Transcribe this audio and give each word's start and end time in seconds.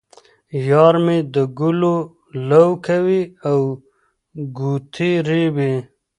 یار 0.69 0.95
مې 1.05 1.17
د 1.33 1.35
ګلو 1.59 1.95
لو 2.49 2.67
کوي 2.87 3.21
او 3.49 3.59
ګوتې 4.57 5.11
رېبي. 5.29 5.73